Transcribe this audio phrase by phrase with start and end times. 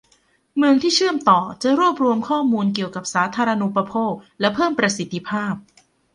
[0.57, 5.53] เมืองที่เชื่อมต่อจะรวบรวมข้อมูลเกี่ยวกับสาธารณูปโภคและเพิ่มประสิทธิภาพ